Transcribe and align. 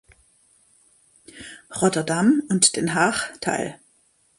Rotterdam 1.79 2.41
und 2.49 2.75
Den 2.75 2.95
Haag 2.95 3.39
teil. 3.39 3.79